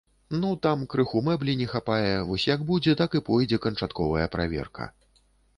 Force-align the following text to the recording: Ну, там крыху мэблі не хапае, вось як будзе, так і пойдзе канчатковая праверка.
Ну, 0.43 0.49
там 0.63 0.79
крыху 0.93 1.21
мэблі 1.27 1.53
не 1.59 1.67
хапае, 1.75 2.15
вось 2.31 2.47
як 2.55 2.65
будзе, 2.71 2.97
так 3.03 3.21
і 3.21 3.23
пойдзе 3.31 3.63
канчатковая 3.67 4.27
праверка. 4.39 4.93